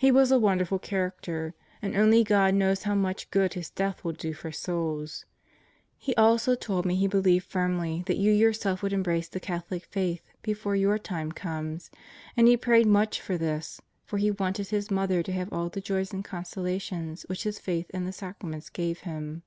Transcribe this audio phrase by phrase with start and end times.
[0.00, 4.10] He was a wonderful character and only God knows how much good his death will
[4.10, 5.26] do for souls.
[5.96, 10.22] He also told me he believed firmly that you yourself would embrace the Catholic Faith
[10.42, 11.92] before your time comes,
[12.36, 15.80] and he prayed much for this for he wanted his mother to have all the
[15.80, 19.44] joys and consolations which his Faith and the sacra ments gave him.